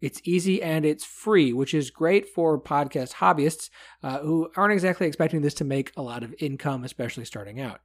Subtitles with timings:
[0.00, 3.70] It's easy and it's free, which is great for podcast hobbyists
[4.02, 7.80] uh, who aren't exactly expecting this to make a lot of income, especially starting out.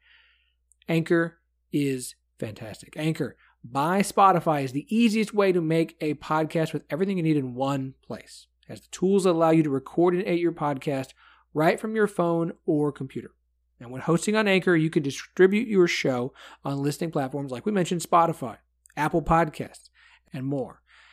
[0.90, 1.40] Anchor
[1.72, 2.94] is fantastic.
[2.98, 7.38] Anchor by Spotify is the easiest way to make a podcast with everything you need
[7.38, 8.48] in one place.
[8.64, 11.10] It has the tools that allow you to record and edit your podcast
[11.54, 13.32] right from your phone or computer.
[13.80, 16.34] And when hosting on Anchor, you can distribute your show
[16.64, 18.58] on listening platforms like we mentioned Spotify,
[18.96, 19.90] Apple Podcasts,
[20.34, 20.80] and more.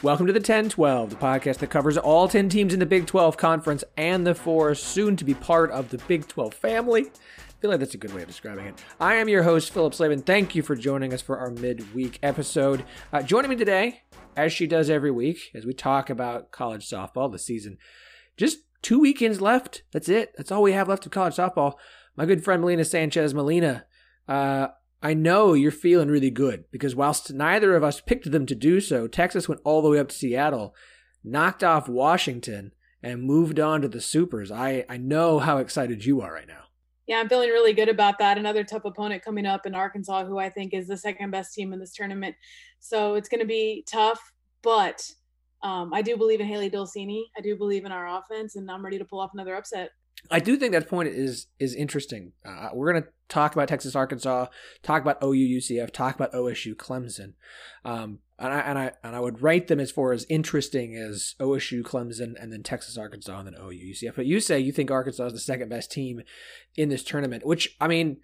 [0.00, 3.06] Welcome to the 10 12, the podcast that covers all 10 teams in the Big
[3.06, 7.06] 12 Conference and the four soon to be part of the Big 12 family.
[7.06, 8.80] I feel like that's a good way of describing it.
[9.00, 10.22] I am your host, Phillip Slavin.
[10.22, 12.84] Thank you for joining us for our midweek episode.
[13.12, 14.02] Uh, joining me today,
[14.36, 17.76] as she does every week, as we talk about college softball, the season.
[18.36, 19.82] Just two weekends left.
[19.90, 20.32] That's it.
[20.36, 21.74] That's all we have left of college softball.
[22.14, 23.34] My good friend Melina Sanchez.
[23.34, 23.84] Melina,
[24.28, 24.68] uh,
[25.02, 28.80] I know you're feeling really good because whilst neither of us picked them to do
[28.80, 30.74] so, Texas went all the way up to Seattle,
[31.22, 32.72] knocked off Washington,
[33.02, 34.50] and moved on to the Supers.
[34.50, 36.64] I, I know how excited you are right now.
[37.06, 38.38] Yeah, I'm feeling really good about that.
[38.38, 41.72] Another tough opponent coming up in Arkansas, who I think is the second best team
[41.72, 42.34] in this tournament.
[42.80, 44.20] So it's going to be tough,
[44.62, 45.08] but
[45.62, 47.22] um, I do believe in Hailey Dolcini.
[47.36, 49.90] I do believe in our offense, and I'm ready to pull off another upset.
[50.30, 52.32] I do think that point is is interesting.
[52.44, 54.46] Uh, we're going to talk about Texas, Arkansas,
[54.82, 57.34] talk about OU, UCF, talk about OSU, Clemson,
[57.84, 61.34] um, and I and I and I would rate them as far as interesting as
[61.40, 64.16] OSU, Clemson, and then Texas, Arkansas, and then OU, UCF.
[64.16, 66.22] But you say you think Arkansas is the second best team
[66.76, 68.18] in this tournament, which I mean.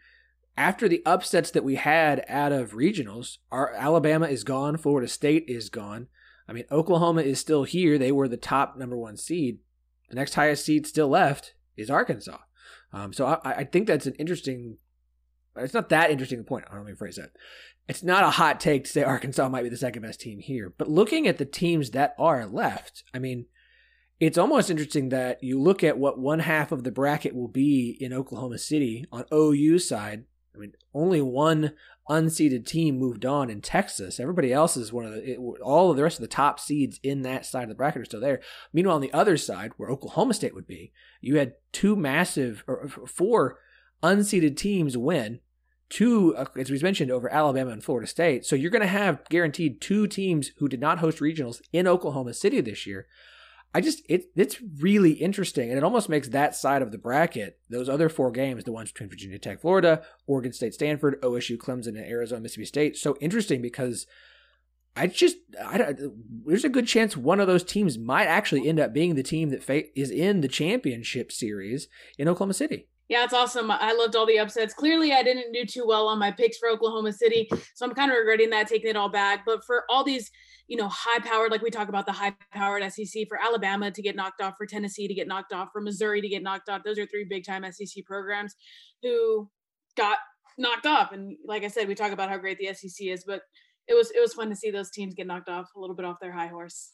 [0.56, 5.47] After the upsets that we had out of regionals, our Alabama is gone, Florida State
[5.49, 6.06] is gone.
[6.49, 7.99] I mean, Oklahoma is still here.
[7.99, 9.59] They were the top number one seed.
[10.10, 12.38] The next highest seed still left is Arkansas.
[12.92, 14.78] Um, so I, I, think that's an interesting.
[15.56, 16.64] It's not that interesting a point.
[16.70, 17.30] I don't know phrase that.
[17.88, 20.72] It's not a hot take to say Arkansas might be the second best team here,
[20.76, 23.46] but looking at the teams that are left, I mean,
[24.20, 27.96] it's almost interesting that you look at what one half of the bracket will be
[28.00, 30.24] in Oklahoma City on OU side.
[30.54, 31.72] I mean, only one
[32.09, 34.20] unseeded team moved on in Texas.
[34.20, 37.00] Everybody else is one of the it, all of the rest of the top seeds
[37.03, 38.41] in that side of the bracket are still there.
[38.72, 42.88] Meanwhile, on the other side, where Oklahoma State would be, you had two massive or
[42.88, 43.59] four
[44.03, 45.41] unseeded teams win.
[45.91, 48.44] Two, uh, as we mentioned, over Alabama and Florida State.
[48.44, 52.34] So you're going to have guaranteed two teams who did not host regionals in Oklahoma
[52.34, 53.06] City this year.
[53.74, 57.58] I just it it's really interesting, and it almost makes that side of the bracket,
[57.68, 61.88] those other four games, the ones between Virginia Tech, Florida, Oregon State, Stanford, OSU, Clemson,
[61.88, 64.06] and Arizona, Mississippi State, so interesting because
[64.96, 65.94] I just I,
[66.46, 69.50] there's a good chance one of those teams might actually end up being the team
[69.50, 72.86] that is in the championship series in Oklahoma City.
[73.09, 73.70] Yeah, it's awesome.
[73.70, 74.72] I loved all the upsets.
[74.72, 78.10] Clearly, I didn't do too well on my picks for Oklahoma City, so I'm kind
[78.10, 79.44] of regretting that, taking it all back.
[79.44, 80.31] But for all these
[80.66, 84.03] you know, high powered, like we talk about the high powered SEC for Alabama to
[84.03, 86.82] get knocked off, for Tennessee to get knocked off, for Missouri to get knocked off.
[86.84, 88.54] Those are three big time SEC programs
[89.03, 89.50] who
[89.97, 90.19] got
[90.56, 91.12] knocked off.
[91.12, 93.42] And like I said, we talk about how great the SEC is, but
[93.86, 96.06] it was it was fun to see those teams get knocked off a little bit
[96.06, 96.92] off their high horse.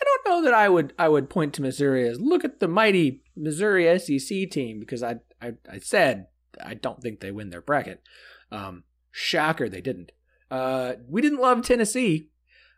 [0.00, 2.68] I don't know that I would I would point to Missouri as look at the
[2.68, 6.26] mighty Missouri SEC team because I I, I said
[6.64, 8.02] I don't think they win their bracket.
[8.50, 10.12] Um, shocker, they didn't.
[10.50, 12.30] Uh, we didn't love Tennessee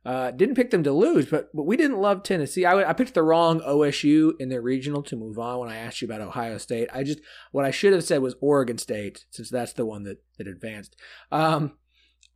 [0.06, 2.64] uh, didn't pick them to lose, but but we didn't love Tennessee.
[2.64, 6.00] I, I picked the wrong OSU in their regional to move on when I asked
[6.00, 6.88] you about Ohio State.
[6.94, 7.18] I just
[7.50, 10.94] what I should have said was Oregon State since that's the one that that advanced.
[11.32, 11.72] Um,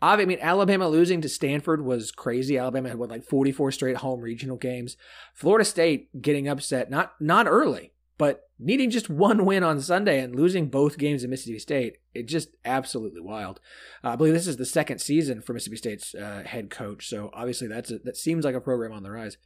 [0.02, 2.56] I mean, Alabama losing to Stanford was crazy.
[2.56, 4.97] Alabama had what like 44 straight home regional games.
[5.35, 10.37] Florida State getting upset not not early, but needing just one win on Sunday and
[10.37, 13.61] losing both games in Mississippi State, it just absolutely wild.
[14.05, 17.31] Uh, I believe this is the second season for Mississippi State's uh, head coach, so
[17.32, 19.37] obviously that's a, that seems like a program on the rise.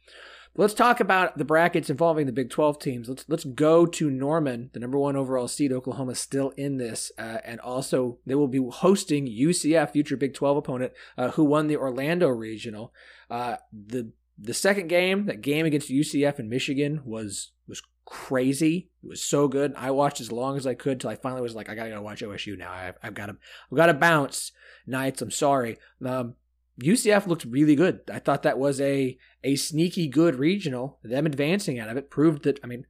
[0.57, 3.09] Let's talk about the brackets involving the Big 12 teams.
[3.09, 5.73] Let's let's go to Norman, the number one overall seed.
[5.73, 10.57] Oklahoma still in this, uh, and also they will be hosting UCF, future Big 12
[10.57, 12.93] opponent, uh, who won the Orlando regional.
[13.29, 18.89] Uh, the the second game, that game against UCF in Michigan, was was crazy.
[19.03, 19.73] It was so good.
[19.75, 22.01] I watched as long as I could till I finally was like, I gotta go
[22.01, 22.71] watch OSU now.
[22.71, 23.35] I've, I've got to,
[23.71, 24.51] I've got to bounce.
[24.87, 25.77] Knights, I'm sorry.
[26.05, 26.35] Um,
[26.81, 28.01] UCF looked really good.
[28.11, 30.99] I thought that was a a sneaky good regional.
[31.03, 32.59] Them advancing out of it proved that.
[32.63, 32.85] I mean,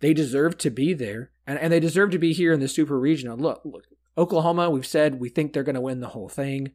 [0.00, 2.98] they deserve to be there, and and they deserve to be here in the super
[2.98, 3.36] regional.
[3.36, 3.84] Look, look,
[4.18, 4.70] Oklahoma.
[4.70, 6.72] We've said we think they're going to win the whole thing.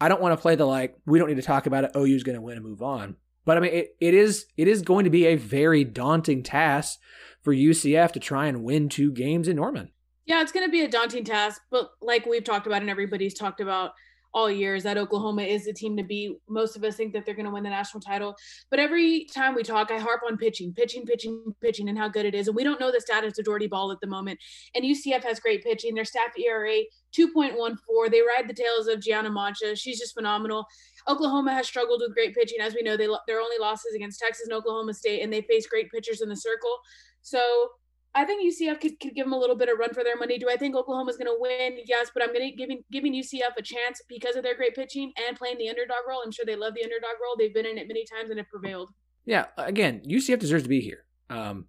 [0.00, 0.96] I don't want to play the like.
[1.06, 1.92] We don't need to talk about it.
[1.96, 3.16] OU's going to win and move on.
[3.44, 6.98] But I mean, it, it is it is going to be a very daunting task
[7.42, 9.90] for UCF to try and win two games in Norman.
[10.26, 13.34] Yeah, it's going to be a daunting task, but like we've talked about and everybody's
[13.34, 13.92] talked about
[14.36, 16.36] all years that Oklahoma is the team to beat.
[16.46, 18.36] Most of us think that they're going to win the national title.
[18.70, 22.26] But every time we talk, I harp on pitching, pitching, pitching, pitching, and how good
[22.26, 22.46] it is.
[22.46, 24.38] And we don't know the status of Jordy Bahl at the moment.
[24.74, 25.94] And UCF has great pitching.
[25.94, 26.82] Their staff ERA
[27.16, 28.10] 2.14.
[28.10, 29.74] They ride the tails of Gianna Mancha.
[29.74, 30.66] She's just phenomenal.
[31.08, 32.58] Oklahoma has struggled with great pitching.
[32.60, 35.66] As we know, they their only losses against Texas and Oklahoma State, and they face
[35.66, 36.76] great pitchers in the circle.
[37.22, 37.70] So
[38.16, 40.38] I think UCF could, could give them a little bit of run for their money.
[40.38, 41.78] Do I think Oklahoma's going to win?
[41.84, 45.12] Yes, but I'm going to giving giving UCF a chance because of their great pitching
[45.28, 46.22] and playing the underdog role.
[46.24, 47.36] I'm sure they love the underdog role.
[47.38, 48.90] They've been in it many times and have prevailed.
[49.26, 51.04] Yeah, again, UCF deserves to be here.
[51.28, 51.66] Um,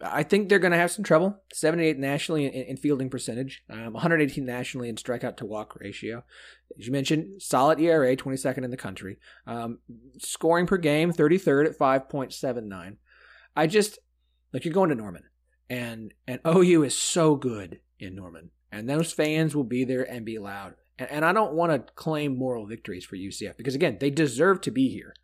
[0.00, 1.40] I think they're going to have some trouble.
[1.52, 6.24] 78 nationally in, in fielding percentage, um, 118 nationally in strikeout to walk ratio.
[6.78, 9.18] As you mentioned, solid ERA, 22nd in the country.
[9.46, 9.78] Um,
[10.18, 12.96] scoring per game, 33rd at 5.79.
[13.54, 14.00] I just
[14.52, 15.22] like you're going to Norman
[15.68, 20.24] and and OU is so good in Norman, and those fans will be there and
[20.24, 20.74] be loud.
[20.98, 24.60] And, and I don't want to claim moral victories for UCF because again, they deserve
[24.62, 25.14] to be here.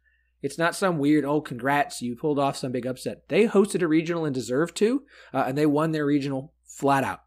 [0.43, 3.29] It's not some weird, oh, congrats, you pulled off some big upset.
[3.29, 7.23] They hosted a regional and deserved to, uh, and they won their regional flat out.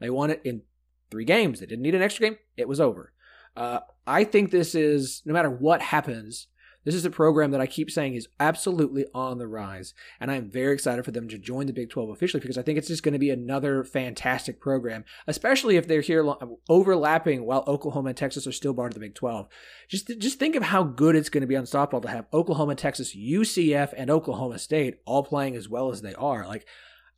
[0.00, 0.62] They won it in
[1.10, 1.60] three games.
[1.60, 2.38] They didn't need an extra game.
[2.56, 3.12] It was over.
[3.54, 6.48] Uh, I think this is, no matter what happens,
[6.84, 10.50] this is a program that I keep saying is absolutely on the rise, and I'm
[10.50, 13.02] very excited for them to join the Big 12 officially because I think it's just
[13.02, 16.34] going to be another fantastic program, especially if they're here
[16.68, 19.48] overlapping while Oklahoma and Texas are still part of the Big 12.
[19.88, 22.74] Just just think of how good it's going to be on softball to have Oklahoma,
[22.74, 26.46] Texas, UCF, and Oklahoma State all playing as well as they are.
[26.46, 26.66] Like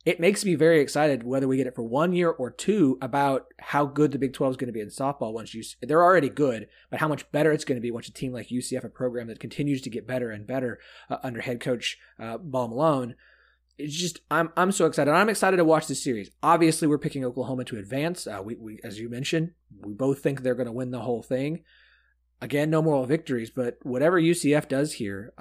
[0.05, 3.47] it makes me very excited whether we get it for one year or two about
[3.59, 6.29] how good the Big 12 is going to be in softball once you they're already
[6.29, 8.89] good, but how much better it's going to be once a team like UCF, a
[8.89, 10.79] program that continues to get better and better
[11.09, 13.15] uh, under head coach uh, Ball Malone.
[13.77, 15.11] It's just I'm I'm so excited.
[15.11, 16.31] I'm excited to watch this series.
[16.41, 18.27] Obviously, we're picking Oklahoma to advance.
[18.27, 19.51] Uh, we, we as you mentioned,
[19.81, 21.63] we both think they're going to win the whole thing.
[22.39, 25.33] Again, no moral victories, but whatever UCF does here,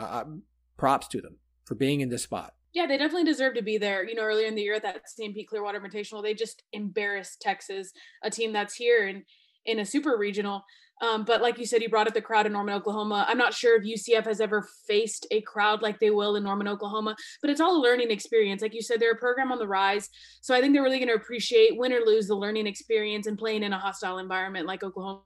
[0.77, 4.07] props to them for being in this spot yeah, they definitely deserve to be there.
[4.07, 5.01] You know, earlier in the year at that.
[5.17, 7.91] Pete Clearwater Invitational, they just embarrassed Texas,
[8.23, 9.23] a team that's here and
[9.65, 10.63] in a super regional.
[11.01, 13.25] Um, but like you said, you brought up the crowd in Norman, Oklahoma.
[13.29, 16.69] I'm not sure if UCF has ever faced a crowd like they will in Norman,
[16.69, 18.61] Oklahoma, but it's all a learning experience.
[18.61, 20.11] Like you said, they're a program on the rise.
[20.43, 23.39] So I think they're really going to appreciate win or lose the learning experience and
[23.39, 25.23] playing in a hostile environment like Oklahoma.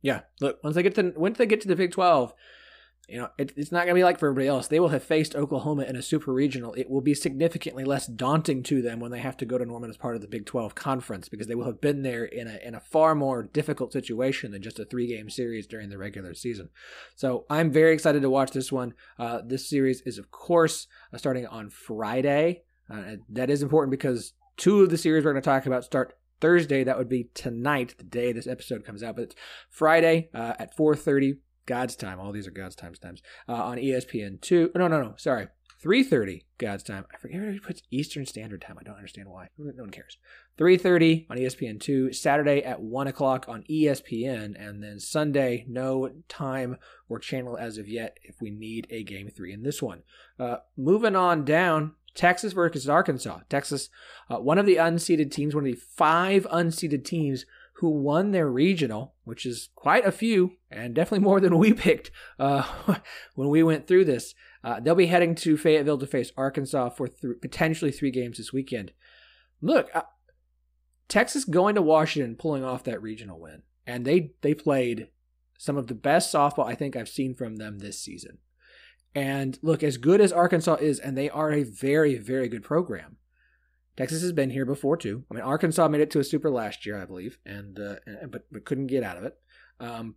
[0.00, 0.20] Yeah.
[0.40, 2.32] Look, once they get to once they get to the Big 12,
[3.08, 4.68] you know, it, it's not going to be like for everybody else.
[4.68, 6.72] They will have faced Oklahoma in a super regional.
[6.74, 9.90] It will be significantly less daunting to them when they have to go to Norman
[9.90, 12.58] as part of the Big 12 conference because they will have been there in a,
[12.64, 16.32] in a far more difficult situation than just a three game series during the regular
[16.32, 16.68] season.
[17.16, 18.94] So I'm very excited to watch this one.
[19.18, 22.62] Uh, this series is, of course, uh, starting on Friday.
[22.88, 26.16] Uh, that is important because two of the series we're going to talk about start
[26.40, 26.84] Thursday.
[26.84, 29.16] That would be tonight, the day this episode comes out.
[29.16, 29.34] But it's
[29.70, 32.18] Friday uh, at 4:30 God's time.
[32.20, 34.70] All these are God's times times uh, on ESPN two.
[34.74, 35.14] No, no, no.
[35.16, 35.48] Sorry,
[35.80, 37.04] three thirty God's time.
[37.12, 38.76] I forget who puts Eastern Standard Time.
[38.78, 39.48] I don't understand why.
[39.58, 40.18] No one cares.
[40.56, 42.12] Three thirty on ESPN two.
[42.12, 46.76] Saturday at one o'clock on ESPN, and then Sunday no time
[47.08, 48.18] or channel as of yet.
[48.22, 50.02] If we need a game three in this one,
[50.38, 51.94] uh, moving on down.
[52.14, 53.40] Texas versus Arkansas.
[53.48, 53.88] Texas,
[54.28, 57.46] uh, one of the unseeded teams, one of the five unseeded teams
[57.82, 62.12] who won their regional, which is quite a few and definitely more than we picked
[62.38, 62.62] uh,
[63.34, 64.36] when we went through this.
[64.62, 68.52] Uh, they'll be heading to Fayetteville to face Arkansas for th- potentially three games this
[68.52, 68.92] weekend.
[69.60, 70.02] Look, uh,
[71.08, 75.08] Texas going to Washington, pulling off that regional win, and they they played
[75.58, 78.38] some of the best softball I think I've seen from them this season.
[79.12, 83.16] And look, as good as Arkansas is, and they are a very very good program
[83.96, 85.24] Texas has been here before too.
[85.30, 87.96] I mean, Arkansas made it to a super last year, I believe, and uh,
[88.28, 89.36] but but couldn't get out of it.
[89.80, 90.16] Um,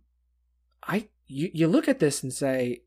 [0.82, 2.82] I you you look at this and say,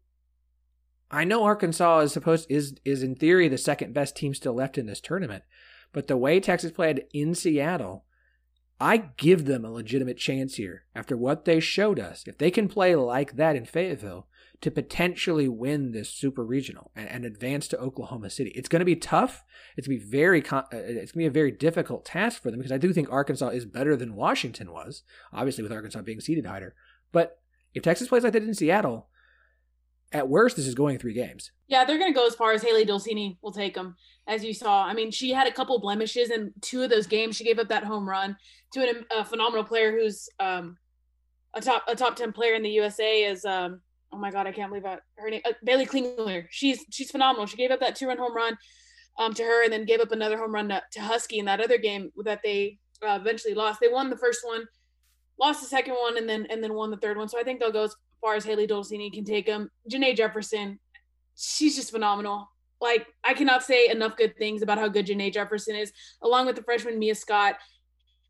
[1.12, 4.77] I know Arkansas is supposed is is in theory the second best team still left
[4.77, 5.43] in this tournament,
[5.93, 8.05] but the way Texas played in Seattle,
[8.79, 12.24] I give them a legitimate chance here after what they showed us.
[12.25, 14.27] If they can play like that in Fayetteville,
[14.62, 18.51] to potentially win this super regional and, and advance to Oklahoma City.
[18.55, 19.43] It's going to be tough.
[19.77, 22.51] It's going to be very uh, it's going to be a very difficult task for
[22.51, 26.19] them because I do think Arkansas is better than Washington was, obviously with Arkansas being
[26.19, 26.75] seeded higher.
[27.12, 27.39] But
[27.74, 29.07] if Texas plays like they did in Seattle,
[30.11, 31.51] at worst, this is going three games.
[31.67, 33.95] Yeah, they're going to go as far as Hailey Dolcini will take them,
[34.27, 34.83] as you saw.
[34.83, 37.35] I mean, she had a couple blemishes in two of those games.
[37.35, 38.35] She gave up that home run
[38.73, 40.77] to an, a phenomenal player who's um,
[41.53, 43.23] a top a top ten player in the USA.
[43.23, 46.47] Is um, oh my god, I can't believe that her name uh, Baylee Klingler.
[46.49, 47.45] She's she's phenomenal.
[47.45, 48.57] She gave up that two run home run
[49.19, 51.61] um, to her, and then gave up another home run to, to Husky in that
[51.61, 53.79] other game that they uh, eventually lost.
[53.79, 54.65] They won the first one,
[55.39, 57.29] lost the second one, and then and then won the third one.
[57.29, 59.69] So I think they'll go as far as Hailey Dolcini can take them.
[59.91, 60.79] Janae Jefferson,
[61.35, 62.49] she's just phenomenal.
[62.81, 66.55] Like I cannot say enough good things about how good Janae Jefferson is, along with
[66.55, 67.55] the freshman Mia Scott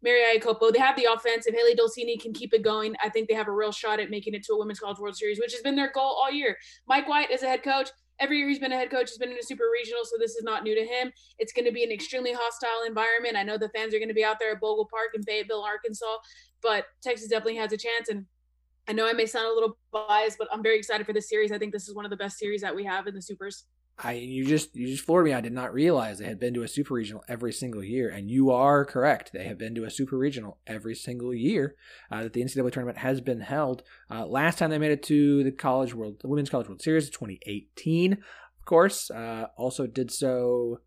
[0.02, 0.72] Mary Iakopo.
[0.72, 1.46] They have the offense.
[1.46, 4.10] If Hailey Dolcini can keep it going, I think they have a real shot at
[4.10, 6.58] making it to a Women's College World Series, which has been their goal all year.
[6.88, 7.90] Mike White is a head coach.
[8.20, 9.10] Every year he's been a head coach.
[9.10, 11.12] He's been in a super regional, so this is not new to him.
[11.38, 13.38] It's going to be an extremely hostile environment.
[13.38, 15.62] I know the fans are going to be out there at Bogle Park in Fayetteville,
[15.62, 16.18] Arkansas,
[16.62, 18.10] but Texas definitely has a chance.
[18.10, 18.26] And
[18.90, 21.52] I know I may sound a little biased, but I'm very excited for this series.
[21.52, 23.66] I think this is one of the best series that we have in the supers.
[24.00, 25.34] I you just you just floored me.
[25.34, 28.32] I did not realize they had been to a super regional every single year, and
[28.32, 29.30] you are correct.
[29.32, 31.76] They have been to a super regional every single year
[32.12, 33.84] uh, that the NCAA tournament has been held.
[34.10, 37.12] Uh, last time they made it to the College World, the Women's College World Series,
[37.12, 38.20] 2018, of
[38.66, 39.12] course.
[39.12, 40.80] Uh, also did so.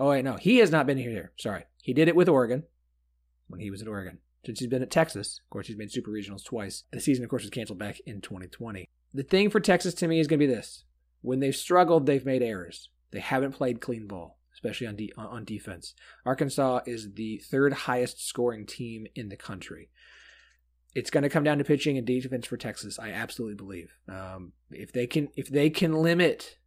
[0.00, 1.32] Oh wait, no, he has not been here.
[1.38, 2.64] Sorry, he did it with Oregon
[3.46, 4.18] when he was at Oregon.
[4.44, 6.84] Since he's been at Texas, of course, he's made super regionals twice.
[6.92, 8.88] The season, of course, was canceled back in 2020.
[9.12, 10.84] The thing for Texas to me is going to be this
[11.22, 12.90] when they've struggled, they've made errors.
[13.10, 15.94] They haven't played clean ball, especially on de- on defense.
[16.26, 19.88] Arkansas is the third highest scoring team in the country.
[20.94, 22.98] It's going to come down to pitching and defense for Texas.
[22.98, 23.94] I absolutely believe.
[24.08, 26.58] Um, if they can, if they can limit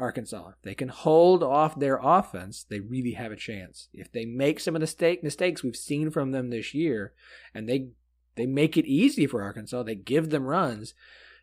[0.00, 3.88] Arkansas, if they can hold off their offense, they really have a chance.
[3.92, 7.12] If they make some of the mistake, mistakes we've seen from them this year,
[7.54, 7.88] and they
[8.36, 10.94] they make it easy for Arkansas, they give them runs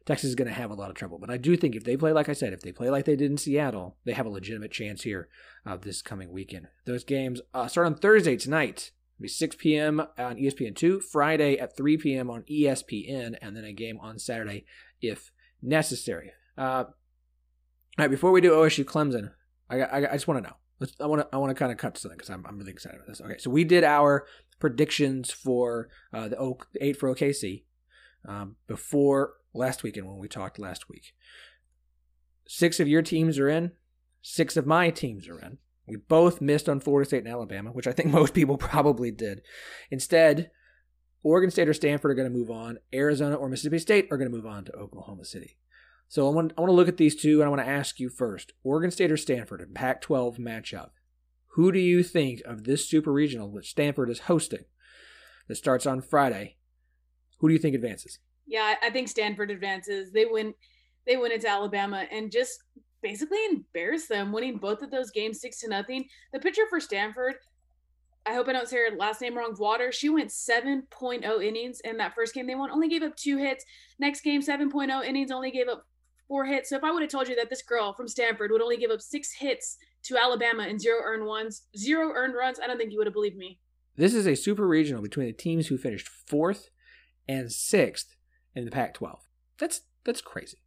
[0.08, 1.20] Texas is going to have a lot of trouble.
[1.20, 3.18] But I do think if they play, like I said, if they play like they
[3.18, 5.28] did in Seattle, they have a legitimate chance here
[5.66, 6.70] uh, this coming weekend.
[6.86, 8.92] Those games uh, start on Thursday tonight.
[9.18, 10.00] It'll be 6 p.m.
[10.18, 12.30] on ESPN2, Friday at 3 p.m.
[12.30, 14.64] on ESPN, and then a game on Saturday
[15.02, 16.32] if necessary.
[16.58, 16.86] Uh,
[17.98, 19.32] all right, before we do OSU Clemson,
[19.70, 20.56] I, I, I just want to know.
[20.80, 22.60] Let's, I want to I want to kind of cut to something because I'm, I'm
[22.60, 23.22] really excited about this.
[23.22, 24.28] Okay, so we did our
[24.60, 27.64] predictions for uh, the eight for OKC
[28.28, 31.14] um, before last weekend when we talked last week.
[32.48, 33.72] Six of your teams are in,
[34.22, 35.58] six of my teams are in.
[35.88, 39.42] We both missed on Florida State and Alabama, which I think most people probably did.
[39.90, 40.52] Instead,
[41.24, 42.78] Oregon State or Stanford are going to move on.
[42.94, 45.58] Arizona or Mississippi State are going to move on to Oklahoma City.
[46.10, 48.00] So I want, I want to look at these two and I want to ask
[48.00, 50.92] you first Oregon State or Stanford in Pac 12 matchup.
[51.52, 54.66] Who do you think of this super regional that Stanford is hosting
[55.48, 56.58] that starts on Friday?
[57.40, 58.20] Who do you think advances?
[58.46, 60.12] Yeah, I think Stanford advances.
[60.12, 60.54] They win.
[61.06, 62.64] They win it to Alabama and just
[63.02, 66.06] basically embarrass them, winning both of those games six to nothing.
[66.34, 67.36] The pitcher for Stanford,
[68.26, 69.56] I hope I don't say her last name wrong.
[69.56, 69.92] Vawter.
[69.94, 72.46] She went 7.0 innings in that first game.
[72.46, 72.72] They won.
[72.72, 73.64] Only gave up two hits.
[74.00, 75.32] Next game, 7.0 innings.
[75.32, 75.86] Only gave up
[76.28, 76.70] four hits.
[76.70, 78.92] So if I would have told you that this girl from Stanford would only give
[78.92, 82.92] up six hits to Alabama and zero earned ones, zero earned runs, I don't think
[82.92, 83.60] you would have believed me.
[83.96, 86.70] This is a super regional between the teams who finished fourth
[87.28, 88.16] and sixth
[88.54, 89.18] in the Pac-12.
[89.58, 90.60] That's that's crazy,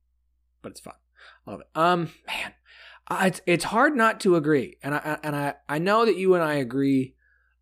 [0.62, 0.94] but it's fun.
[1.46, 1.66] I love it.
[1.74, 2.54] Um, man,
[3.08, 6.34] I, it's it's hard not to agree, and I and I I know that you
[6.34, 7.14] and I agree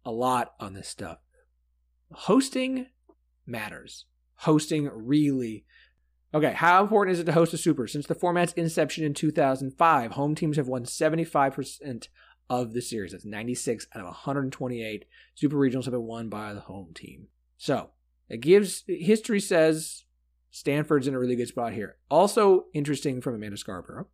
[0.04, 1.18] a lot on this stuff.
[2.12, 2.86] Hosting
[3.46, 4.06] matters.
[4.36, 5.64] Hosting really.
[6.35, 7.87] Okay, how important is it to host a super?
[7.87, 12.08] Since the format's inception in 2005, home teams have won 75%
[12.50, 13.12] of the series.
[13.12, 15.06] That's 96 out of 128.
[15.35, 17.28] Super regionals have been won by the home team.
[17.56, 17.90] So,
[18.28, 20.04] it gives history says
[20.50, 21.97] Stanford's in a really good spot here.
[22.11, 24.08] Also interesting from Amanda Scarborough.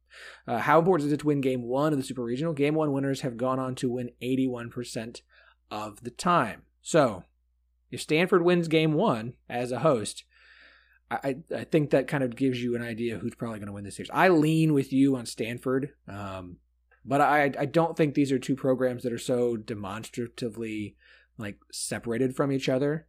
[0.47, 2.53] Uh, how important is it to win game one of the Super Regional?
[2.53, 5.21] Game one winners have gone on to win 81%
[5.71, 6.63] of the time.
[6.83, 7.25] So
[7.91, 10.25] if Stanford wins game one as a host,
[11.23, 13.85] I, I think that kind of gives you an idea who's probably going to win
[13.85, 14.11] this series.
[14.13, 15.93] I lean with you on Stanford.
[16.09, 16.57] Um,
[17.05, 20.97] But I I don't think these are two programs that are so demonstratively
[21.37, 23.07] like separated from each other.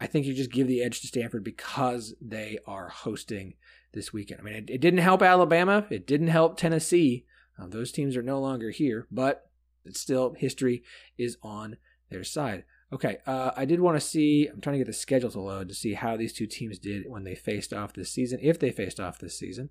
[0.00, 3.54] I think you just give the edge to Stanford because they are hosting
[3.92, 4.40] this weekend.
[4.40, 5.86] I mean, it, it didn't help Alabama.
[5.90, 7.26] It didn't help Tennessee.
[7.58, 9.50] Uh, those teams are no longer here, but
[9.84, 10.84] it's still history
[11.18, 11.76] is on
[12.10, 12.64] their side.
[12.92, 14.48] Okay, uh, I did want to see.
[14.48, 17.04] I'm trying to get the schedule to load to see how these two teams did
[17.08, 19.70] when they faced off this season, if they faced off this season.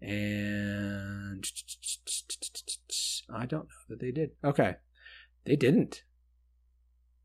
[0.00, 1.44] And
[3.32, 4.32] I don't know that they did.
[4.44, 4.76] Okay,
[5.44, 6.02] they didn't.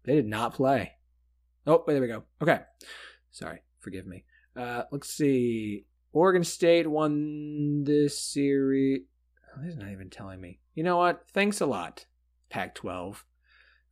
[0.03, 0.93] They did not play.
[1.65, 2.23] Oh, there we go.
[2.41, 2.61] Okay,
[3.31, 4.25] sorry, forgive me.
[4.55, 5.85] Uh, let's see.
[6.13, 9.01] Oregon State won this series.
[9.57, 10.59] Oh, not even telling me.
[10.75, 11.23] You know what?
[11.33, 12.05] Thanks a lot,
[12.49, 13.25] Pac 12,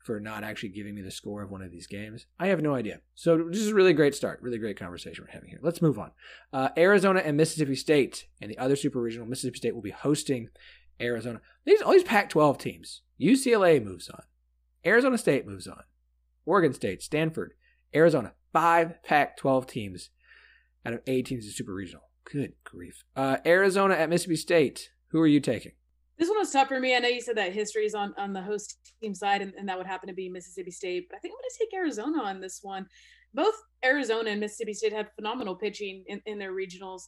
[0.09, 2.25] for not actually giving me the score of one of these games.
[2.39, 3.01] I have no idea.
[3.13, 4.41] So, this is a really great start.
[4.41, 5.59] Really great conversation we're having here.
[5.61, 6.09] Let's move on.
[6.51, 10.49] Uh, Arizona and Mississippi State and the other super regional, Mississippi State will be hosting
[10.99, 11.41] Arizona.
[11.63, 13.03] These all these Pac 12 teams.
[13.21, 14.23] UCLA moves on.
[14.83, 15.83] Arizona State moves on.
[16.43, 17.53] Oregon State, Stanford,
[17.93, 18.33] Arizona.
[18.51, 20.09] Five Pac 12 teams
[20.87, 22.09] out of eight teams in super regional.
[22.23, 23.03] Good grief.
[23.15, 24.89] Uh, Arizona at Mississippi State.
[25.09, 25.73] Who are you taking?
[26.19, 26.95] This one was tough for me.
[26.95, 29.67] I know you said that history is on, on the host team side, and, and
[29.69, 32.21] that would happen to be Mississippi State, but I think I'm going to take Arizona
[32.21, 32.85] on this one.
[33.33, 37.03] Both Arizona and Mississippi State had phenomenal pitching in, in their regionals.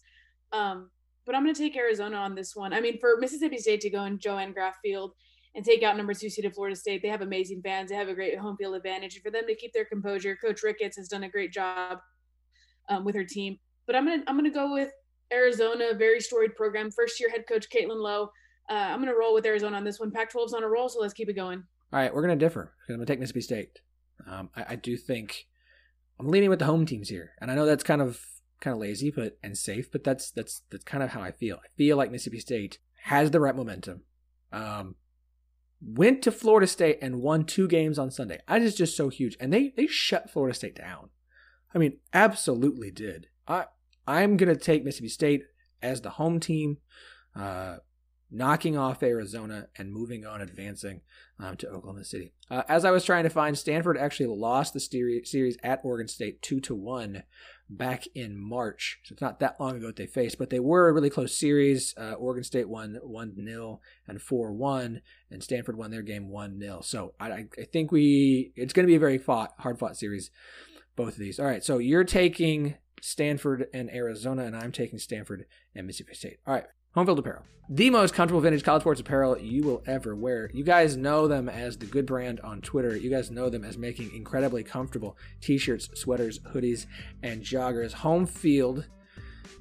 [0.54, 0.90] Um,
[1.26, 2.74] but I'm going to take Arizona on this one.
[2.74, 5.12] I mean, for Mississippi State to go in Joanne Graf Field
[5.56, 7.90] and take out number two seeded Florida State, they have amazing fans.
[7.90, 9.16] They have a great home field advantage.
[9.16, 12.00] And for them to keep their composure, Coach Ricketts has done a great job
[12.88, 13.58] um, with her team.
[13.88, 14.92] But I'm gonna I'm gonna go with
[15.34, 16.92] Arizona, very storied program.
[16.92, 18.30] First year head coach Caitlin Lowe.
[18.72, 20.12] Uh, I'm going to roll with Arizona on this one.
[20.12, 21.62] Pac 12's on a roll, so let's keep it going.
[21.92, 23.82] All right, we're going to differ because I'm going to take Mississippi State.
[24.26, 25.48] Um, I, I, do think
[26.18, 28.22] I'm leaning with the home teams here, and I know that's kind of
[28.62, 31.58] kind of lazy, but and safe, but that's that's that's kind of how I feel.
[31.58, 34.04] I feel like Mississippi State has the right momentum.
[34.54, 34.96] Um,
[35.82, 38.40] went to Florida State and won two games on Sunday.
[38.48, 41.10] That is just so huge, and they they shut Florida State down.
[41.76, 43.28] I mean, absolutely did.
[43.50, 43.66] I
[44.08, 45.44] I'm to take Mississippi State
[45.82, 46.78] as the home team,
[47.36, 47.78] uh,
[48.32, 51.02] knocking off Arizona and moving on, advancing
[51.40, 52.34] um, to Oklahoma City.
[52.50, 56.42] Uh, as I was trying to find, Stanford actually lost the series at Oregon State
[56.42, 57.24] two to one
[57.70, 59.00] back in March.
[59.04, 61.36] So it's not that long ago that they faced, but they were a really close
[61.36, 61.94] series.
[61.98, 66.60] Uh, Oregon State won 1 0 and 4 1, and Stanford won their game 1
[66.60, 66.82] 0.
[66.82, 70.32] So I, I think we, it's going to be a very fought, hard fought series,
[70.96, 71.40] both of these.
[71.40, 76.38] All right, so you're taking Stanford and Arizona, and I'm taking Stanford and Mississippi State.
[76.46, 77.44] All right, Homefield Apparel.
[77.70, 80.52] The most comfortable vintage college sports apparel you will ever wear.
[80.54, 82.98] You guys know them as the good brand on Twitter.
[82.98, 86.86] You guys know them as making incredibly comfortable t shirts, sweaters, hoodies,
[87.24, 87.94] and joggers.
[87.94, 88.88] Home Field.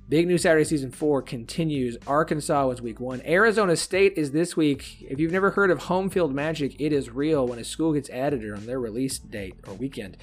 [0.09, 1.97] Big News Saturday Season 4 continues.
[2.05, 3.23] Arkansas was week one.
[3.25, 5.07] Arizona State is this week.
[5.09, 8.11] If you've never heard of home field magic, it is real when a school gets
[8.11, 10.17] added on their release date or weekend.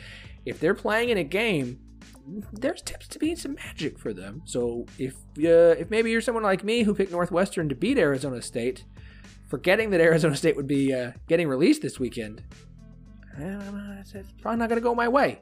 [0.46, 1.80] If they're playing in a game,
[2.52, 4.42] there's tips to being some magic for them.
[4.46, 8.42] So if uh, if maybe you're someone like me who picked Northwestern to beat Arizona
[8.42, 8.86] State,
[9.48, 12.44] forgetting that Arizona State would be uh, getting released this weekend,
[13.38, 15.42] it's probably not going to go my way.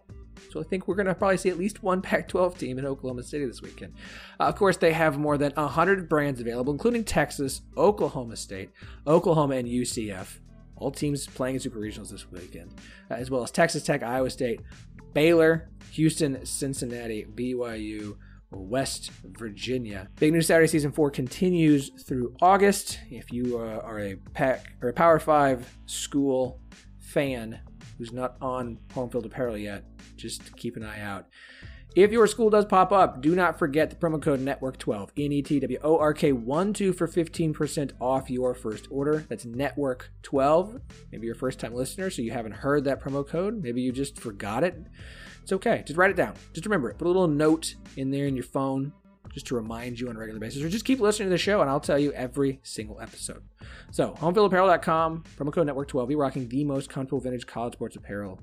[0.52, 3.24] So I think we're going to probably see at least one Pac-12 team in Oklahoma
[3.24, 3.94] City this weekend.
[4.40, 8.70] Uh, of course, they have more than 100 brands available, including Texas, Oklahoma State,
[9.08, 10.40] Oklahoma, and UCF.
[10.78, 12.74] All teams playing in Super Regionals this weekend,
[13.10, 14.60] uh, as well as Texas Tech, Iowa State,
[15.16, 18.18] Baylor, Houston, Cincinnati, BYU,
[18.52, 20.10] West Virginia.
[20.20, 23.00] Big News Saturday Season 4 continues through August.
[23.10, 26.60] If you uh, are a pack or a Power 5 school
[27.00, 27.62] fan
[27.98, 29.86] who's not on home field apparel yet,
[30.18, 31.28] just keep an eye out.
[31.96, 35.42] If your school does pop up, do not forget the promo code NETWORK12, N E
[35.42, 39.26] T W O R K 1 2 for 15% off your first order.
[39.30, 40.82] That's NETWORK12.
[41.14, 43.64] Maybe you're a first time listener, so you haven't heard that promo code.
[43.64, 44.78] Maybe you just forgot it.
[45.42, 45.84] It's okay.
[45.88, 46.34] Just write it down.
[46.52, 46.98] Just remember it.
[46.98, 48.92] Put a little note in there in your phone
[49.34, 51.62] just to remind you on a regular basis, or just keep listening to the show
[51.62, 53.44] and I'll tell you every single episode.
[53.92, 56.08] So, homefieldapparel.com, promo code NETWORK12.
[56.10, 58.42] Be rocking the most comfortable vintage college sports apparel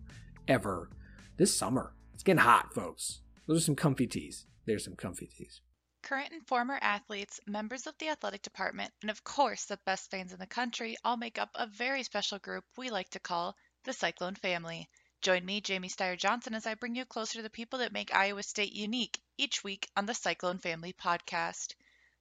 [0.49, 0.89] ever
[1.37, 1.93] this summer.
[2.15, 3.22] It's getting hot, folks.
[3.47, 4.47] Those are some comfy tees.
[4.67, 5.61] There's some comfy tees.
[6.03, 10.33] Current and former athletes, members of the athletic department, and of course the best fans
[10.33, 13.93] in the country all make up a very special group we like to call the
[13.93, 14.89] Cyclone family.
[15.21, 18.15] Join me, Jamie Steyer Johnson, as I bring you closer to the people that make
[18.15, 21.75] Iowa State unique each week on the Cyclone Family podcast.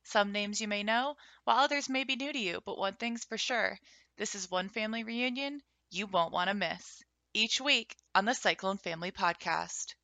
[0.03, 3.23] Some names you may know, while others may be new to you, but one thing's
[3.23, 3.79] for sure
[4.17, 7.03] this is one family reunion you won't want to miss.
[7.33, 9.95] Each week on the Cyclone Family podcast.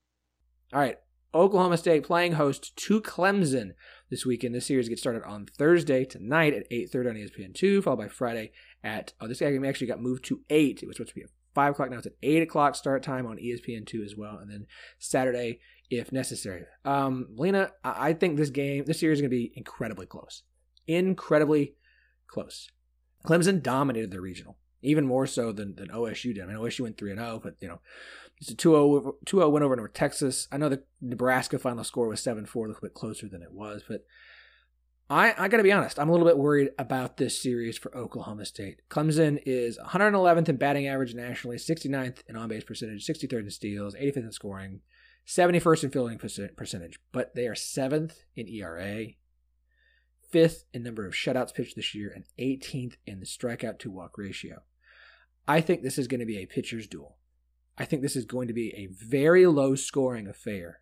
[0.73, 0.97] All right,
[1.33, 3.71] Oklahoma State playing host to Clemson
[4.09, 4.55] this weekend.
[4.55, 8.51] This series gets started on Thursday tonight at 8.30 on ESPN2, followed by Friday
[8.83, 10.81] at, oh, this game actually got moved to 8.
[10.81, 11.89] It was supposed to be at 5 o'clock.
[11.89, 14.37] Now it's at 8 o'clock start time on ESPN2 as well.
[14.37, 14.67] And then
[14.99, 15.59] Saturday,
[15.89, 16.65] if necessary.
[16.85, 20.43] Um, Lena, I think this game, this series is going to be incredibly close.
[20.87, 21.75] Incredibly
[22.27, 22.69] close.
[23.25, 26.43] Clemson dominated the regional, even more so than, than OSU did.
[26.43, 27.81] I mean, OSU went 3 0, but, you know,
[28.39, 30.47] it's a 2 0 win over North Texas.
[30.51, 33.51] I know the Nebraska final score was 7 4, a little bit closer than it
[33.51, 34.05] was, but
[35.09, 37.95] I, I got to be honest, I'm a little bit worried about this series for
[37.95, 38.81] Oklahoma State.
[38.89, 43.95] Clemson is 111th in batting average nationally, 69th in on base percentage, 63rd in steals,
[43.95, 44.81] 85th in scoring,
[45.25, 49.07] 71st in fielding percentage, but they are 7th in ERA,
[50.33, 54.17] 5th in number of shutouts pitched this year, and 18th in the strikeout to walk
[54.17, 54.63] ratio.
[55.47, 57.16] I think this is going to be a pitcher's duel.
[57.77, 60.81] I think this is going to be a very low scoring affair.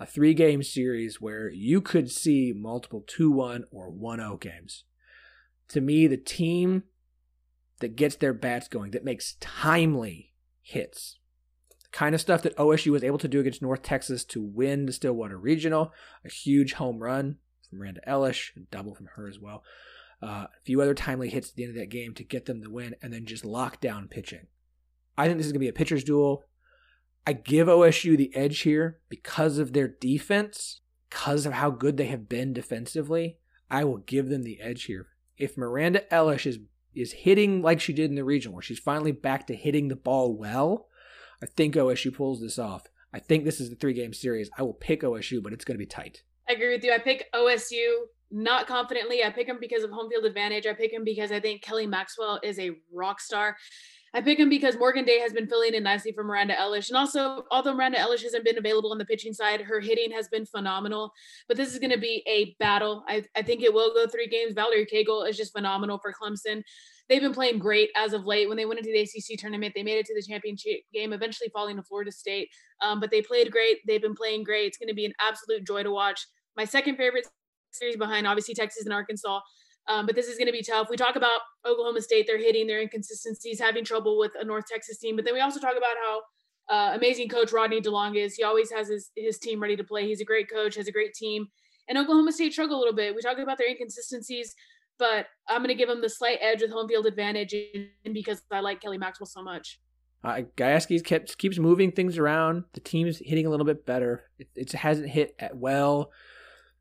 [0.00, 4.84] A three game series where you could see multiple 2 1 or 1 0 games.
[5.68, 6.84] To me, the team
[7.80, 10.32] that gets their bats going, that makes timely
[10.62, 11.18] hits,
[11.82, 14.86] the kind of stuff that OSU was able to do against North Texas to win
[14.86, 15.92] the Stillwater Regional,
[16.24, 19.62] a huge home run from Miranda Elish, a double from her as well.
[20.22, 22.60] Uh, a few other timely hits at the end of that game to get them
[22.60, 24.46] the win, and then just lock down pitching.
[25.16, 26.44] I think this is going to be a pitcher's duel.
[27.26, 32.06] I give OSU the edge here because of their defense, because of how good they
[32.06, 33.38] have been defensively.
[33.70, 35.08] I will give them the edge here.
[35.38, 36.58] If Miranda Elish is
[36.94, 39.96] is hitting like she did in the region, where she's finally back to hitting the
[39.96, 40.86] ball well,
[41.42, 42.86] I think OSU pulls this off.
[43.12, 44.48] I think this is the three game series.
[44.56, 46.22] I will pick OSU, but it's going to be tight.
[46.48, 46.92] I agree with you.
[46.92, 49.22] I pick OSU not confidently.
[49.22, 50.66] I pick them because of home field advantage.
[50.66, 53.56] I pick them because I think Kelly Maxwell is a rock star.
[54.14, 56.88] I pick him because Morgan Day has been filling in nicely for Miranda Elish.
[56.88, 60.28] And also, although Miranda Elish hasn't been available on the pitching side, her hitting has
[60.28, 61.12] been phenomenal.
[61.48, 63.02] But this is going to be a battle.
[63.08, 64.54] I, I think it will go three games.
[64.54, 66.62] Valerie Cagle is just phenomenal for Clemson.
[67.08, 68.48] They've been playing great as of late.
[68.48, 71.50] When they went into the ACC tournament, they made it to the championship game, eventually
[71.52, 72.50] falling to Florida State.
[72.82, 73.78] Um, but they played great.
[73.84, 74.68] They've been playing great.
[74.68, 76.24] It's going to be an absolute joy to watch.
[76.56, 77.26] My second favorite
[77.72, 79.40] series behind, obviously, Texas and Arkansas.
[79.86, 80.88] Um, but this is going to be tough.
[80.88, 84.98] We talk about Oklahoma State, they're hitting their inconsistencies, having trouble with a North Texas
[84.98, 85.16] team.
[85.16, 86.22] But then we also talk about how
[86.70, 88.34] uh, amazing coach Rodney DeLong is.
[88.34, 90.06] He always has his, his team ready to play.
[90.06, 91.48] He's a great coach, has a great team.
[91.88, 93.14] And Oklahoma State struggle a little bit.
[93.14, 94.54] We talk about their inconsistencies,
[94.98, 97.54] but I'm going to give them the slight edge with home field advantage
[98.10, 99.80] because I like Kelly Maxwell so much.
[100.22, 102.64] Uh, Gajewski kept keeps moving things around.
[102.72, 104.24] The team's hitting a little bit better.
[104.38, 106.10] It, it hasn't hit at well,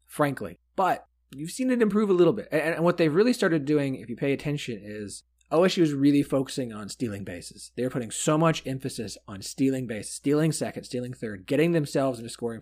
[0.06, 2.48] frankly, but you've seen it improve a little bit.
[2.52, 6.24] And, and what they've really started doing, if you pay attention, is OSU is really
[6.24, 7.72] focusing on stealing bases.
[7.76, 12.30] They're putting so much emphasis on stealing base, stealing second, stealing third, getting themselves into
[12.30, 12.62] scoring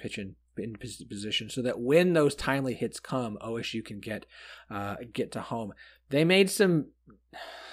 [0.58, 4.26] in position so that when those timely hits come, OSU can get
[4.70, 5.74] uh, get to home.
[6.10, 6.88] They made some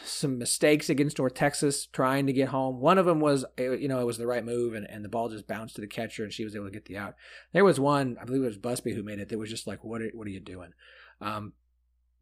[0.09, 2.81] some mistakes against North Texas trying to get home.
[2.81, 5.29] One of them was, you know, it was the right move and, and the ball
[5.29, 7.15] just bounced to the catcher and she was able to get the out.
[7.53, 9.85] There was one, I believe it was Busby who made it, that was just like,
[9.85, 10.73] what are, what are you doing?
[11.21, 11.53] Um,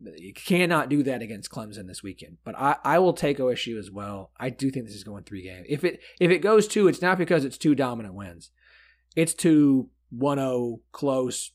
[0.00, 2.38] you cannot do that against Clemson this weekend.
[2.44, 4.30] But I, I will take OSU as well.
[4.38, 5.66] I do think this is going three games.
[5.68, 8.50] If it if it goes two, it's not because it's two dominant wins.
[9.14, 11.52] It's two 1-0 close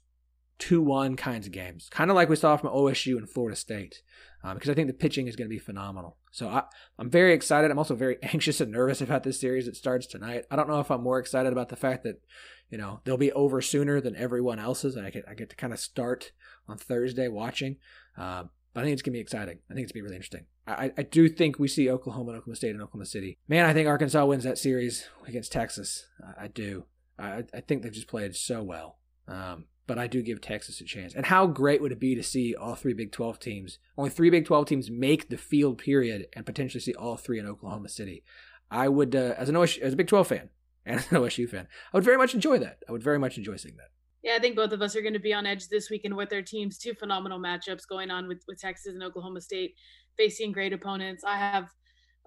[0.62, 1.90] 2-1 kinds of games.
[1.92, 4.02] Kind of like we saw from OSU and Florida State.
[4.44, 6.18] Um, because I think the pitching is going to be phenomenal.
[6.32, 6.64] So I,
[6.98, 7.70] I'm very excited.
[7.70, 9.68] I'm also very anxious and nervous about this series.
[9.68, 10.46] It starts tonight.
[10.50, 12.22] I don't know if I'm more excited about the fact that,
[12.70, 15.56] you know, they'll be over sooner than everyone else's, and I get I get to
[15.56, 16.32] kind of start
[16.68, 17.76] on Thursday watching.
[18.18, 19.60] Uh, but I think it's gonna be exciting.
[19.70, 20.46] I think it's gonna be really interesting.
[20.66, 23.38] I, I do think we see Oklahoma and Oklahoma State and Oklahoma City.
[23.48, 26.08] Man, I think Arkansas wins that series against Texas.
[26.24, 26.86] I, I do.
[27.20, 29.00] I, I think they've just played so well.
[29.28, 31.14] Um, but I do give Texas a chance.
[31.14, 34.30] And how great would it be to see all three Big 12 teams, only three
[34.30, 38.24] Big 12 teams make the field period and potentially see all three in Oklahoma City?
[38.70, 40.50] I would, uh, as an OSU, as a Big 12 fan
[40.86, 42.80] and an OSU fan, I would very much enjoy that.
[42.88, 43.90] I would very much enjoy seeing that.
[44.24, 46.30] Yeah, I think both of us are going to be on edge this weekend with
[46.30, 46.78] their teams.
[46.78, 49.74] Two phenomenal matchups going on with, with Texas and Oklahoma State
[50.16, 51.24] facing great opponents.
[51.24, 51.70] I have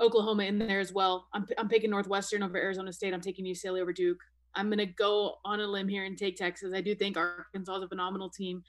[0.01, 1.29] Oklahoma in there as well.
[1.33, 3.15] I'm, I'm picking Northwestern over Arizona State.
[3.15, 4.19] I'm taking UCLA over Duke.
[4.57, 6.73] I'm going to go on a limb here and take Texas.
[6.75, 8.63] I do think Arkansas is a phenomenal team.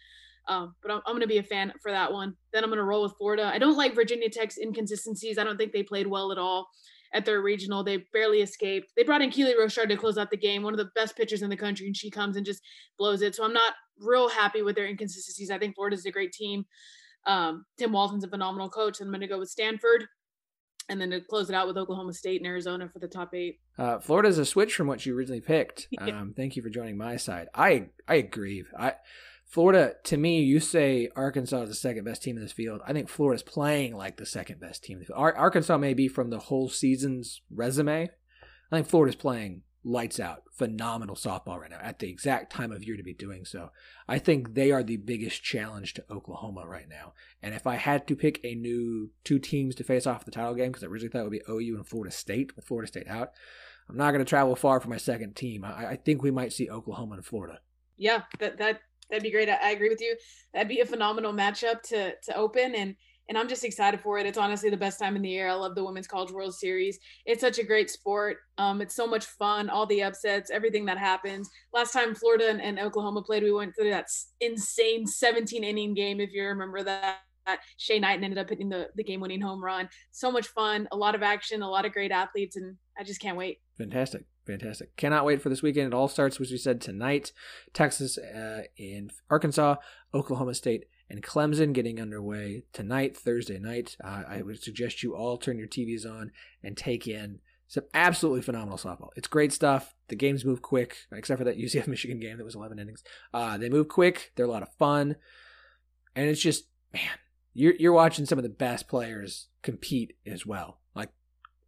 [0.47, 2.35] Um, but I'm, I'm going to be a fan for that one.
[2.53, 3.49] Then I'm going to roll with Florida.
[3.51, 5.37] I don't like Virginia Tech's inconsistencies.
[5.37, 6.67] I don't think they played well at all
[7.13, 7.83] at their regional.
[7.83, 8.91] They barely escaped.
[8.95, 11.41] They brought in Keely Rochard to close out the game, one of the best pitchers
[11.41, 12.61] in the country, and she comes and just
[12.97, 13.35] blows it.
[13.35, 15.49] So I'm not real happy with their inconsistencies.
[15.49, 16.65] I think Florida's a great team.
[17.25, 19.01] Um, Tim Walton's a phenomenal coach.
[19.01, 20.05] I'm going to go with Stanford.
[20.87, 23.59] And then to close it out with Oklahoma State and Arizona for the top eight.
[23.77, 25.87] Uh, is a switch from what you originally picked.
[25.99, 27.47] Um, thank you for joining my side.
[27.55, 28.63] I I agree.
[28.77, 28.93] I
[29.45, 32.81] Florida, to me, you say Arkansas is the second best team in this field.
[32.85, 35.03] I think Florida's playing like the second best team.
[35.13, 38.09] Ar- Arkansas may be from the whole season's resume.
[38.71, 42.83] I think Florida's playing lights out, phenomenal softball right now at the exact time of
[42.83, 43.69] year to be doing so.
[44.07, 47.13] I think they are the biggest challenge to Oklahoma right now.
[47.41, 50.55] And if I had to pick a new two teams to face off the title
[50.55, 53.07] game, because I originally thought it would be OU and Florida State, with Florida State
[53.07, 53.31] out,
[53.87, 55.63] I'm not going to travel far for my second team.
[55.63, 57.59] I, I, think we might see Oklahoma and Florida.
[57.97, 59.47] Yeah, that that that'd be great.
[59.47, 60.17] I, I agree with you.
[60.53, 62.95] That'd be a phenomenal matchup to to open and
[63.27, 64.25] and I'm just excited for it.
[64.25, 65.49] It's honestly the best time in the year.
[65.49, 66.99] I love the Women's College World Series.
[67.25, 68.37] It's such a great sport.
[68.57, 69.69] Um, it's so much fun.
[69.69, 71.49] All the upsets, everything that happens.
[71.73, 74.07] Last time Florida and, and Oklahoma played, we went through that
[74.41, 76.19] insane 17 inning game.
[76.19, 77.17] If you remember that.
[77.77, 79.87] Shay Knight ended up hitting the, the game winning home run.
[80.09, 83.21] So much fun, a lot of action, a lot of great athletes, and I just
[83.21, 83.59] can't wait.
[83.77, 84.25] Fantastic.
[84.47, 84.95] Fantastic.
[84.95, 85.87] Cannot wait for this weekend.
[85.87, 87.31] It all starts, as we said, tonight.
[87.73, 89.75] Texas uh, in Arkansas,
[90.13, 93.95] Oklahoma State and Clemson getting underway tonight, Thursday night.
[94.03, 96.31] Uh, I would suggest you all turn your TVs on
[96.63, 99.09] and take in some absolutely phenomenal softball.
[99.15, 99.95] It's great stuff.
[100.07, 103.03] The games move quick, except for that UCF Michigan game that was 11 innings.
[103.33, 104.31] Uh, they move quick.
[104.35, 105.15] They're a lot of fun,
[106.15, 107.17] and it's just man,
[107.53, 110.79] you're you're watching some of the best players compete as well.
[110.95, 111.09] Like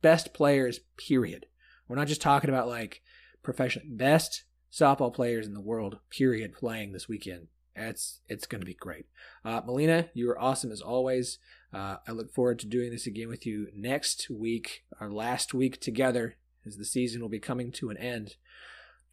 [0.02, 1.48] best players, period.
[1.88, 3.02] We're not just talking about like
[3.44, 7.48] professional best softball players in the world, period, playing this weekend.
[7.78, 9.06] It's it's going to be great.
[9.46, 11.40] Uh, Melina, you are awesome as always.
[11.74, 15.80] Uh, I look forward to doing this again with you next week, our last week
[15.80, 16.36] together,
[16.66, 18.36] as the season will be coming to an end.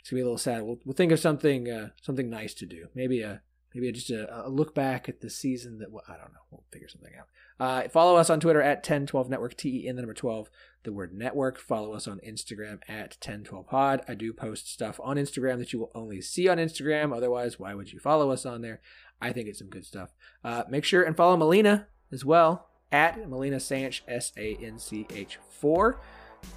[0.01, 0.63] It's gonna be a little sad.
[0.63, 2.89] We'll, we'll think of something uh, something nice to do.
[2.95, 3.43] Maybe a
[3.75, 6.41] maybe just a, a, look back at the season that well, I don't know.
[6.51, 7.29] We'll figure something out.
[7.59, 10.49] Uh, follow us on Twitter at 1012 Network, T E N the number 12,
[10.85, 11.59] the word network.
[11.59, 14.03] Follow us on Instagram at 1012pod.
[14.09, 17.15] I do post stuff on Instagram that you will only see on Instagram.
[17.15, 18.81] Otherwise, why would you follow us on there?
[19.21, 20.11] I think it's some good stuff.
[20.43, 25.07] Uh, make sure and follow Melina as well at Melina Sanch, S A N C
[25.11, 26.01] H 4.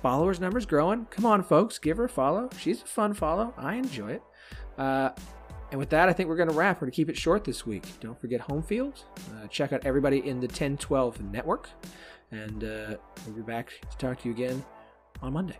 [0.01, 1.05] Followers numbers growing.
[1.05, 2.49] Come on, folks, give her a follow.
[2.59, 3.53] She's a fun follow.
[3.57, 4.21] I enjoy it.
[4.77, 5.09] Uh,
[5.71, 6.81] and with that, I think we're going to wrap.
[6.81, 7.83] We're to keep it short this week.
[7.99, 9.03] Don't forget home field.
[9.33, 11.69] Uh, check out everybody in the 1012 network.
[12.31, 14.63] And uh, we'll be back to talk to you again
[15.21, 15.59] on Monday.